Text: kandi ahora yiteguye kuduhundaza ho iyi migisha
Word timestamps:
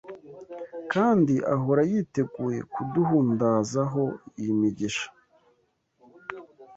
kandi 0.93 1.33
ahora 1.53 1.81
yiteguye 1.91 2.59
kuduhundaza 2.73 3.81
ho 3.91 4.03
iyi 4.39 4.53
migisha 4.61 5.07